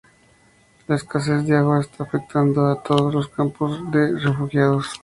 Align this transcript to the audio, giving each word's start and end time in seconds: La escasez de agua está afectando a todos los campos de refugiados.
La 0.87 0.95
escasez 0.95 1.45
de 1.45 1.55
agua 1.55 1.79
está 1.81 2.05
afectando 2.05 2.65
a 2.65 2.81
todos 2.81 3.13
los 3.13 3.27
campos 3.29 3.81
de 3.91 4.17
refugiados. 4.17 4.99